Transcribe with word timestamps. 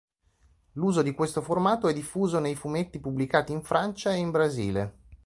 L'uso 0.71 1.03
di 1.03 1.11
questo 1.13 1.43
formato 1.43 1.87
è 1.87 1.93
diffuso 1.93 2.39
nei 2.39 2.55
fumetti 2.55 2.99
pubblicati 2.99 3.51
in 3.51 3.61
Francia 3.61 4.11
e 4.11 4.17
in 4.17 4.31
Brasile. 4.31 4.95